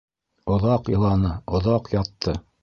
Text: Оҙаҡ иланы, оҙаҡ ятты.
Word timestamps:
Оҙаҡ 0.55 0.89
иланы, 0.93 1.35
оҙаҡ 1.59 1.93
ятты. 1.99 2.35